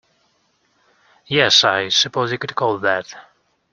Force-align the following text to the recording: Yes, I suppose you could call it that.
Yes, 1.27 1.63
I 1.63 1.89
suppose 1.89 2.31
you 2.31 2.39
could 2.39 2.55
call 2.55 2.77
it 2.77 2.81
that. 2.81 3.13